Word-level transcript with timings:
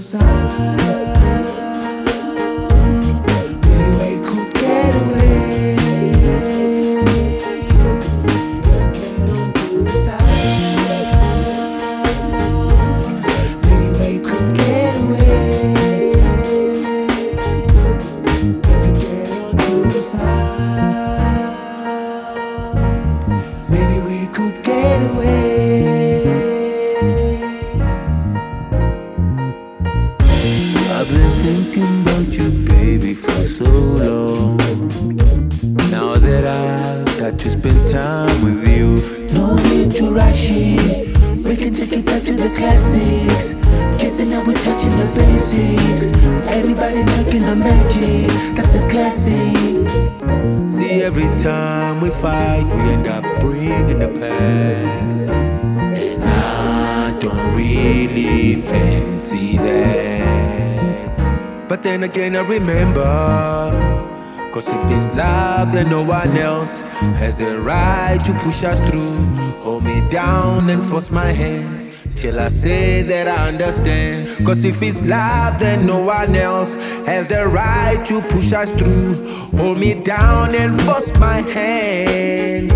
decide. 0.00 1.17
Time 37.98 38.38
with 38.44 38.60
you, 38.68 38.88
No 39.34 39.56
need 39.70 39.90
to 39.98 40.10
rush 40.10 40.46
it. 40.50 41.08
We 41.46 41.56
can 41.56 41.72
take 41.74 41.92
it 41.92 42.04
back 42.04 42.22
to 42.24 42.34
the 42.44 42.50
classics. 42.58 43.46
Kissing 44.00 44.28
now 44.30 44.42
we're 44.46 44.62
touching 44.68 44.94
the 45.02 45.08
basics. 45.18 46.06
Everybody 46.58 47.02
talking 47.16 47.42
the 47.50 47.56
magic. 47.56 48.28
That's 48.56 48.74
a 48.74 48.84
classic. 48.92 49.56
see, 50.70 51.02
every 51.10 51.30
time 51.38 52.00
we 52.00 52.10
fight, 52.10 52.64
we 52.72 52.80
end 52.94 53.06
up 53.08 53.24
bringing 53.40 53.98
the 54.04 54.10
past. 54.20 55.32
And 56.04 56.22
I 56.22 57.18
don't 57.18 57.46
really 57.56 58.60
fancy 58.70 59.56
that. 59.56 61.68
But 61.68 61.82
then 61.82 62.04
again, 62.04 62.36
I 62.36 62.42
remember. 62.56 63.87
Cause 64.58 64.70
if 64.70 64.90
it's 64.90 65.16
love, 65.16 65.72
then 65.72 65.88
no 65.88 66.02
one 66.02 66.36
else 66.36 66.80
has 67.20 67.36
the 67.36 67.60
right 67.60 68.18
to 68.24 68.32
push 68.40 68.64
us 68.64 68.80
through. 68.90 69.14
Hold 69.62 69.84
me 69.84 70.00
down 70.10 70.68
and 70.68 70.82
force 70.82 71.12
my 71.12 71.30
hand 71.30 71.92
till 72.16 72.40
I 72.40 72.48
say 72.48 73.02
that 73.02 73.28
I 73.28 73.46
understand. 73.50 74.44
Cause 74.44 74.64
if 74.64 74.82
it's 74.82 75.06
love, 75.06 75.60
then 75.60 75.86
no 75.86 76.02
one 76.02 76.34
else 76.34 76.74
has 77.06 77.28
the 77.28 77.46
right 77.46 78.04
to 78.06 78.20
push 78.20 78.52
us 78.52 78.72
through. 78.72 79.28
Hold 79.56 79.78
me 79.78 79.94
down 79.94 80.52
and 80.56 80.74
force 80.82 81.16
my 81.20 81.42
hand. 81.42 82.72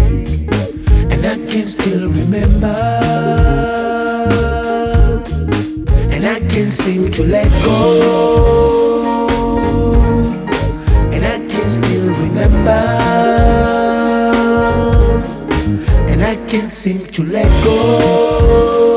And 1.10 1.26
I 1.26 1.34
can 1.50 1.66
still 1.66 2.08
remember. 2.12 2.76
And 6.12 6.24
I 6.24 6.38
can't 6.48 6.70
seem 6.70 7.10
to 7.10 7.24
let 7.24 7.50
go. 7.64 8.31
Can't 16.52 16.70
seem 16.70 16.98
to 17.06 17.22
let 17.22 17.48
go. 17.64 18.91